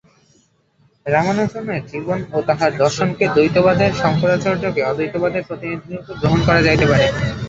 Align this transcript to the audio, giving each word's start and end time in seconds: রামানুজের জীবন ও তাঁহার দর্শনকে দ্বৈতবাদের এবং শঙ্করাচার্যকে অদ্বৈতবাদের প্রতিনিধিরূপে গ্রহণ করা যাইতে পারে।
রামানুজের 1.05 1.63
জীবন 1.91 2.19
ও 2.31 2.47
তাঁহার 2.47 2.71
দর্শনকে 2.77 3.25
দ্বৈতবাদের 3.27 3.89
এবং 3.89 3.99
শঙ্করাচার্যকে 4.01 4.81
অদ্বৈতবাদের 4.83 5.47
প্রতিনিধিরূপে 5.47 6.13
গ্রহণ 6.21 6.39
করা 6.47 6.61
যাইতে 6.63 6.85
পারে। 6.87 7.05